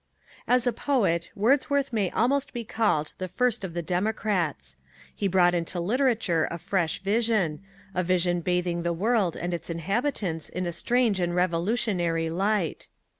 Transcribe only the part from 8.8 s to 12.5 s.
the world and its inhabitants in a strange and revolutionary